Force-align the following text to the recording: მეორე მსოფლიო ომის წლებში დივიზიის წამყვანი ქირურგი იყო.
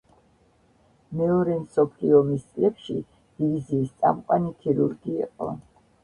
მეორე 1.17 1.57
მსოფლიო 1.65 2.15
ომის 2.19 2.47
წლებში 2.53 2.95
დივიზიის 3.41 3.91
წამყვანი 4.05 4.49
ქირურგი 4.63 5.13
იყო. 5.27 5.51